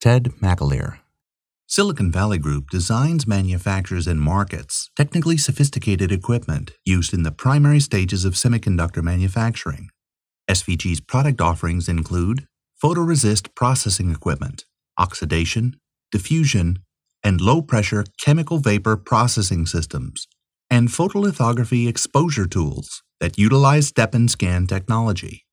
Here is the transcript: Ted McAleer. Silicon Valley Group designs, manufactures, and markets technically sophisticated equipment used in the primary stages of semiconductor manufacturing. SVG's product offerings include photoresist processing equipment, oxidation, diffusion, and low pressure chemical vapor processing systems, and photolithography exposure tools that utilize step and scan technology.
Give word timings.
Ted 0.00 0.32
McAleer. 0.40 1.00
Silicon 1.66 2.10
Valley 2.10 2.38
Group 2.38 2.70
designs, 2.70 3.26
manufactures, 3.26 4.06
and 4.06 4.18
markets 4.18 4.88
technically 4.96 5.36
sophisticated 5.36 6.10
equipment 6.10 6.72
used 6.86 7.12
in 7.12 7.22
the 7.22 7.30
primary 7.30 7.80
stages 7.80 8.24
of 8.24 8.32
semiconductor 8.32 9.02
manufacturing. 9.02 9.90
SVG's 10.48 11.00
product 11.00 11.42
offerings 11.42 11.86
include 11.86 12.46
photoresist 12.82 13.54
processing 13.54 14.10
equipment, 14.10 14.64
oxidation, 14.96 15.76
diffusion, 16.10 16.78
and 17.22 17.42
low 17.42 17.60
pressure 17.60 18.06
chemical 18.24 18.56
vapor 18.56 18.96
processing 18.96 19.66
systems, 19.66 20.26
and 20.70 20.88
photolithography 20.88 21.86
exposure 21.86 22.46
tools 22.46 23.02
that 23.20 23.36
utilize 23.36 23.88
step 23.88 24.14
and 24.14 24.30
scan 24.30 24.66
technology. 24.66 25.44